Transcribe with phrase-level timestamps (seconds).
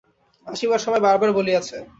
[0.47, 1.77] আসিবার সময় বার বার বলিয়াছে।